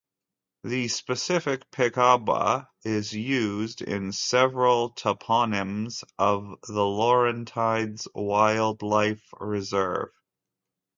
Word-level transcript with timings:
The 0.63 0.87
specific 0.87 1.69
"Pikauba" 1.69 2.67
is 2.83 3.13
used 3.13 3.83
in 3.83 4.11
several 4.13 4.95
toponyms 4.95 6.03
of 6.17 6.57
the 6.67 6.81
Laurentides 6.83 8.07
Wildlife 8.15 9.27
Reserve. 9.39 10.09